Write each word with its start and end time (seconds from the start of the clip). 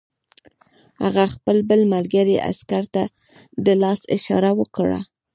هغه 1.03 1.23
خپل 1.33 1.57
بل 1.69 1.81
ملګري 1.93 2.35
عسکر 2.49 2.83
ته 2.95 3.03
د 3.65 3.67
لاس 3.81 4.01
اشاره 4.15 4.51
وکړه 4.59 4.99